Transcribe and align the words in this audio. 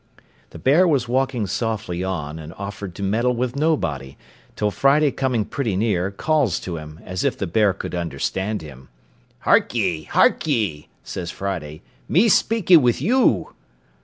The 0.49 0.57
bear 0.57 0.87
was 0.87 1.07
walking 1.07 1.45
softly 1.45 2.03
on, 2.03 2.39
and 2.39 2.55
offered 2.57 2.95
to 2.95 3.03
meddle 3.03 3.35
with 3.35 3.55
nobody, 3.55 4.17
till 4.55 4.71
Friday 4.71 5.11
coming 5.11 5.45
pretty 5.45 5.75
near, 5.75 6.09
calls 6.09 6.59
to 6.61 6.77
him, 6.77 6.99
as 7.03 7.23
if 7.23 7.37
the 7.37 7.45
bear 7.45 7.71
could 7.71 7.93
understand 7.93 8.63
him. 8.63 8.89
"Hark 9.41 9.75
ye, 9.75 10.05
hark 10.05 10.47
ye," 10.47 10.87
says 11.03 11.29
Friday, 11.29 11.83
"me 12.09 12.29
speakee 12.29 12.77
with 12.77 12.99
you." 12.99 13.49